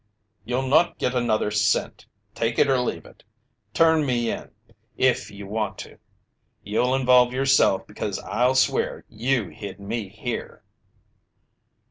[0.45, 2.07] "You'll not get another cent.
[2.33, 3.23] Take it or leave it.
[3.75, 4.49] Turn me in
[4.97, 5.99] if you want to!
[6.63, 10.63] You'll involve yourself because I'll swear you hid me here."